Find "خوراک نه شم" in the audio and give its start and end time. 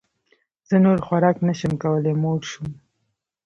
1.05-1.73